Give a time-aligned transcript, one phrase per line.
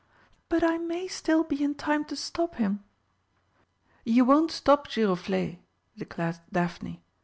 [0.49, 2.83] But I may still be in time to stop him!"
[4.03, 5.59] "You won't stop Giroflé!"
[5.95, 7.03] declared Daphne.